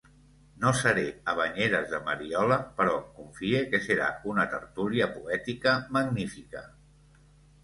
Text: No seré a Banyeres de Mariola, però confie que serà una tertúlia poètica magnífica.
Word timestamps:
No 0.61 0.69
seré 0.77 1.01
a 1.33 1.35
Banyeres 1.39 1.85
de 1.91 1.99
Mariola, 2.07 2.57
però 2.79 2.95
confie 3.19 3.61
que 3.75 3.83
serà 3.89 4.09
una 4.33 4.47
tertúlia 4.55 5.11
poètica 5.19 5.77
magnífica. 6.01 6.67